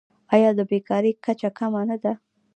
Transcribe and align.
آیا 0.35 0.49
د 0.57 0.59
بیکارۍ 0.69 1.13
کچه 1.25 1.49
کمه 1.57 1.81
نه 1.89 1.97
ده؟ 2.03 2.13